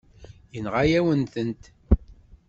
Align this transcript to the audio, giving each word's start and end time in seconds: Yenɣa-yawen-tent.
Yenɣa-yawen-tent. 0.53 1.63